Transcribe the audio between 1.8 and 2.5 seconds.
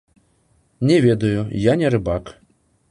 не рыбак.